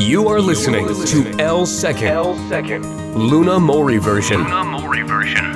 [0.00, 3.14] You are listening to L Second, L second.
[3.14, 4.38] Luna Mori version.
[4.42, 5.52] Luna Mori version.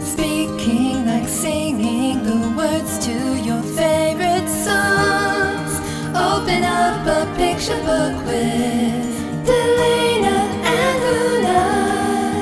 [0.00, 3.12] Speaking like singing the words to
[3.42, 5.80] your favorite songs.
[6.14, 10.38] Open up a picture book with Delana
[10.78, 11.00] and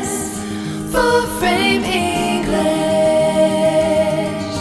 [0.04, 0.12] Luna's
[0.92, 2.52] full frame English.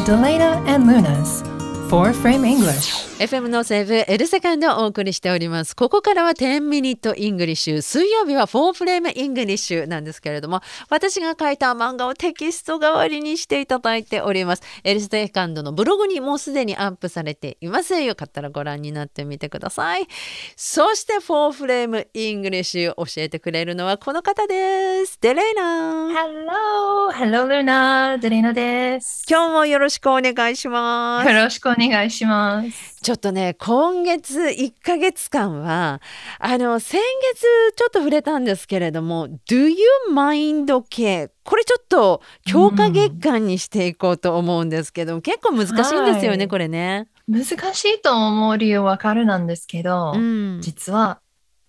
[0.07, 1.43] Delana and Luna's
[1.89, 3.10] four frame English.
[3.21, 5.75] FM のセーブ L セカンドをお送りしております。
[5.75, 7.81] ここからは10 minute English。
[7.83, 14.63] 水曜日は4 frame English なんですけれども、私が書いた漫画をテキスト代わりにしていただいております。
[14.83, 17.93] L セカンドのブログにもうすでにアップされています。
[18.01, 20.07] よかったらご覧になってみてください。
[20.55, 25.19] そして4 frame English を教えてくれるのはこの方です。
[25.21, 27.11] デレイナ Hello!
[27.13, 28.17] Hello, Luna!
[28.17, 29.23] デレーナです。
[29.29, 31.29] 今日もよろしくお願いします。
[31.29, 33.00] よろしくお願いします。
[33.01, 36.01] ちょっとね今月1ヶ月間は
[36.39, 37.01] あの先
[37.33, 37.41] 月
[37.75, 39.75] ちょっと触れたんですけれども「Do you
[40.13, 46.47] mind 系」これちょっと強化月間にしていこうと思うんですけど、結構難しいんですよね、はい。
[46.47, 47.07] これね。
[47.27, 51.19] 難しいと思う理由わかるなんですけど、うん、実は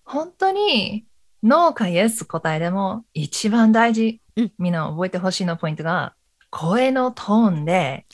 [0.05, 1.05] 本当に
[1.41, 4.51] ノーかイエス答えでも一番大事、うん。
[4.59, 6.13] みんな覚えてほしいのポイントが
[6.51, 8.05] 声のトーンで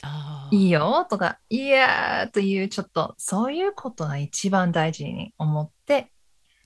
[0.51, 6.11] いいよとかいやーというちょっとそういうことが一番大事に思って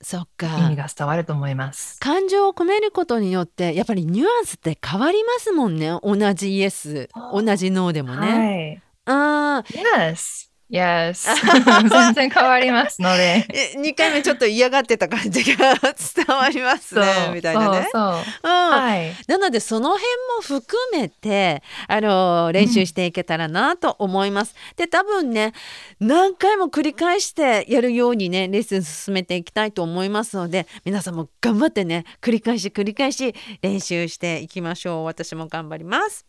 [0.02, 2.00] そっ意か味が伝わると思います。
[2.00, 8.82] 感情を込めることによってやっぱりニュアンスって変わりますもんね同じイエス同じノーでもね。
[9.06, 9.64] はい。
[9.70, 10.53] Yes!
[10.74, 11.30] Yes!
[11.88, 13.46] 全然変わりますので。
[13.54, 17.88] え2回目ちょっと嫌がってた感じが伝わりますねみたいなね。
[17.92, 18.24] そうそう。
[18.44, 19.16] うんはい。
[19.28, 20.04] なのでその辺
[20.36, 24.56] も含めてあの練習していけたらなと思います。
[24.76, 25.54] で多分ね
[26.00, 35.04] 何回も繰り返してやるようにねレッスン進めていきたいと思いますので皆さんも頑張ってね繰り返し繰り返し練習していきましょう。
[35.06, 36.26] 私も頑張ります。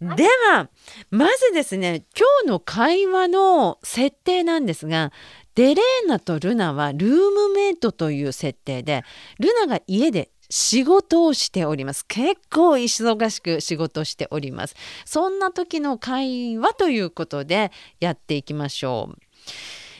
[0.00, 0.68] では
[1.10, 5.10] まずですね今日の会話の設定なんですが
[5.54, 9.04] デレーナとルナはルームメイトという設定で
[9.38, 12.06] ルナが家で仕事をしております。
[12.06, 14.76] 結構忙しく仕事しております。
[15.04, 19.18] そんな時の会話ということでやっていきましょう。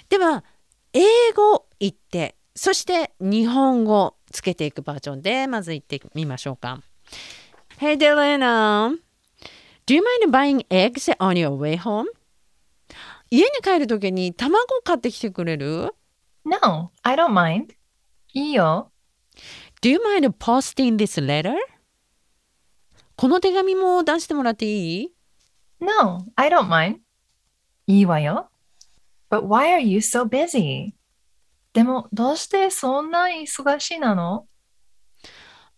[0.09, 0.45] では
[0.93, 1.01] 英
[1.35, 6.81] 語言ってそして日本語つけていくバージョンでまず言ってみましょうか。
[7.79, 9.06] Hey Delena
[9.87, 12.07] Do you mind buying eggs on your way home?
[13.31, 15.95] 家に帰る時に卵買ってきてくれる
[16.45, 17.75] No, I don't mind.
[18.33, 18.91] いいよ。
[19.83, 21.55] Do you mind posting this letter?
[23.17, 25.13] この手紙も出してもらっていい
[25.81, 26.99] No, I don't mind.
[27.87, 28.51] いいわよ。
[29.31, 30.93] But why are you so busy?
[31.73, 34.47] でも、どうしてそんな忙しいなの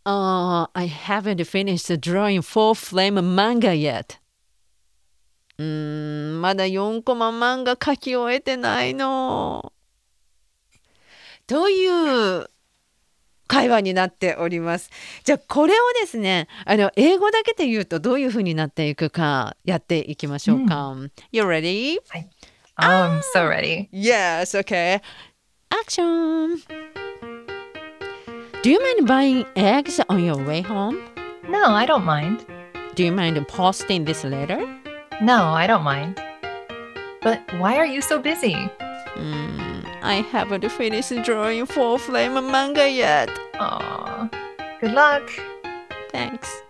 [0.08, 4.18] Uh, I haven't finished drawing four flame manga yet.
[5.58, 9.74] うーん、まだ4コマ漫画描き終えてないの。
[11.46, 11.86] とい
[12.40, 12.46] う
[13.46, 14.88] 会話になっております。
[15.24, 20.96] じゃあこれをですね、あの英語だけで言うとどういう風になっていくかやっていきましょうか。
[21.32, 21.98] You ready?
[22.78, 23.90] Oh, I'm so ready.
[23.92, 25.02] Yes, okay.
[25.68, 27.07] Action!
[28.63, 30.97] Do you mind buying eggs on your way home?
[31.49, 32.45] No, I don't mind.
[32.95, 34.59] Do you mind posting this letter?
[35.21, 36.21] No, I don't mind.
[37.21, 38.55] But why are you so busy?
[39.15, 43.29] Mm, I haven't finished drawing four flame manga yet.
[43.59, 44.29] Aw,
[44.79, 45.29] good luck.
[46.11, 46.63] Thanks.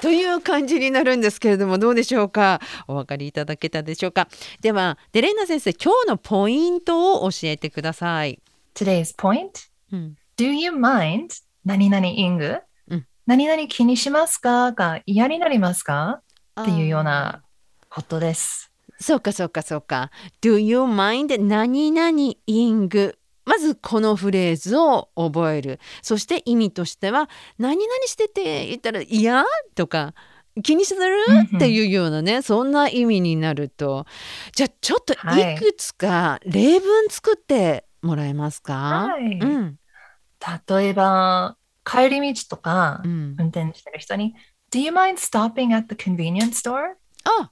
[0.00, 4.28] という感じになるんですけれどもどうでしょうかお分かりいただけたでしょうか
[4.60, 8.40] ではデレーナ先生今日のポイントを教えてください。
[8.74, 11.29] Today's point うん、 Do you mind?
[11.63, 12.57] 何々イング、
[12.89, 13.05] うん。
[13.25, 14.73] 何々気にしますか？
[14.73, 16.19] が嫌になりますか？
[16.61, 17.43] っていうようあな
[17.87, 18.69] ことです。
[18.99, 20.11] ーそうかそうかそうか。
[20.41, 21.41] Do you mind?
[21.41, 25.79] 何々イングまずこのフレーズを覚える。
[26.01, 29.45] そして意味としては「何々してて」言ったら「いや?」
[29.75, 30.13] とか
[30.61, 31.01] 「気にする？
[31.25, 31.45] うんうん。
[31.55, 34.05] っていうようなねそんな意味になると。
[34.53, 35.55] じゃあちょっとはい。
[35.55, 39.39] いくつか例文作ってもらえますか、はい。
[39.39, 39.79] うん
[40.67, 44.35] 例えば、帰り道とかうん、運転してる人に、
[44.71, 46.95] Do you mind stopping at the convenience store?
[47.25, 47.51] あ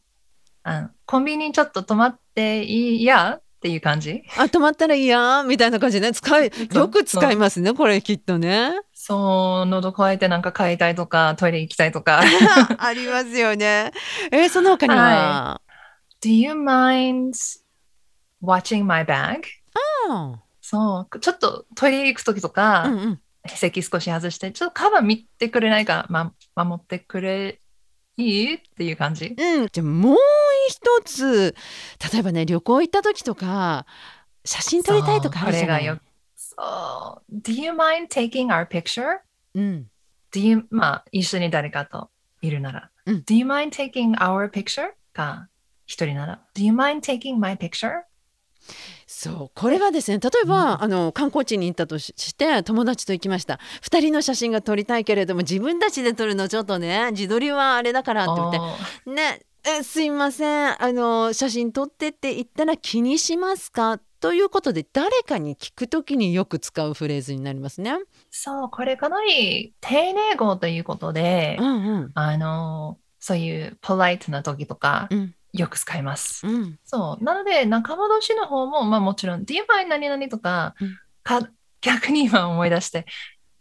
[0.64, 8.74] あコンビニちょっと止まっていいやっていう感じあ止まったらいいやみたいな感じでね使い よく使いますねこれきっとね。
[8.94, 12.22] そう、喉乾いてなんか買いたいとか、トイレ行きたいとか。
[12.78, 13.92] ありますよね。
[14.32, 15.60] えーその他には、
[16.24, 17.32] Do you mind
[18.44, 19.42] watching my bag?
[20.08, 20.40] あ
[20.72, 27.60] そう、ちょっとトイレ行くときとあか、うんうん席少し外して、ちょっとカバン見てくれないか、ま、守ってくれ
[28.16, 28.54] いい？
[28.54, 29.36] っていう感じ。
[29.36, 30.18] うん、じゃあもう
[30.70, 31.56] 一つ
[32.14, 33.88] 例えばね旅行行った時とか
[34.46, 35.86] 写真撮りたいとかあるじゃない？
[35.88, 36.00] そうこれがよ
[36.36, 37.36] そう。
[37.36, 39.22] Do you mind taking our picture?
[39.56, 39.90] うん、
[40.32, 42.12] Do you, まあ、一緒に誰かと
[42.44, 42.92] いるなら。
[43.08, 44.92] うん Do you mind taking our picture?
[45.14, 45.48] か、
[45.88, 46.40] 一人なら。
[46.56, 48.04] Do you mind taking my picture?
[49.08, 53.60] そうこれはですね例えば、あの観光地に行ったとしして友達と行きました。
[53.84, 58.52] 2人の写真が撮りたいけれども自分たちで撮るのちょっとね自撮りはあれだからって言っ
[59.06, 64.00] てねえすいませんあの写真撮ってって言ったら気にしますか？
[64.22, 67.98] ということで誰かに聞くときによく使うフレーズになりますね。
[68.30, 72.12] そう、これかなり丁寧語ということで、うんうん。
[72.14, 76.46] あの、そういうポライトな時とか、うんよく使います。
[76.48, 77.24] うんそう。
[77.24, 81.48] なので、仲間同士の方も、まあもちろん、Do you mind 何々とか、うんか
[81.82, 83.06] 逆に今思い出して、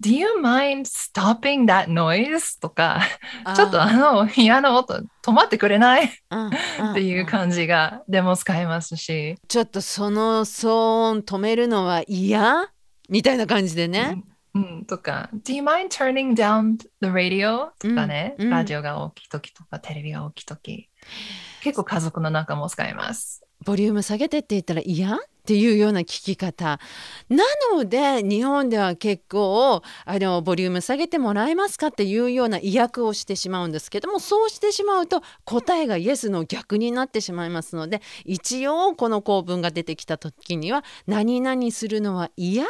[0.03, 2.59] Do you mind stopping that noise?
[2.61, 3.03] とか、
[3.55, 6.05] ちょっとあの嫌な音止まってくれない？
[6.05, 12.73] っっていう感じが、でも使えますし、ちょっとその騒音止めるのは嫌？
[13.09, 14.23] みたいな感じでね。
[14.55, 17.69] うん、とか、Do you mind turning down the radio?
[17.79, 20.89] とかね、うんうんラジオが大きい時とか、テレビが大きい時、
[21.63, 23.43] 結構家族の中も使います。
[23.65, 26.81] ボリューム下げてって言ったら嫌っていうような聞き方
[27.29, 42.67] なので日本では結構あのボリューム下げてもらえますかっていうような意訳をしてしまうんですけどもそうしてしまうと答えがイエスの逆になってしまいますので一応この構文が出てきた時には「何々するのは嫌?」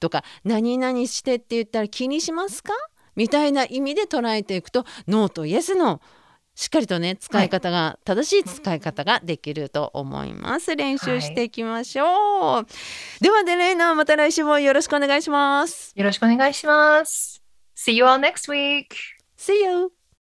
[0.00, 2.74] とか「何々して」って言ったら気にしますか
[3.16, 6.00] みたいな意味で捉えていくとノーとイエスの
[6.60, 12.66] しっかりとね使い方が、正しい使い方ができると思います練習していきましょう、
[13.22, 17.42] ではデレイナまた来週もよろしくお願いしますよろしくお願いします。
[17.74, 18.88] See you all next week!
[19.38, 19.99] See you!